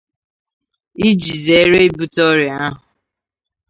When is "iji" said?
1.09-1.33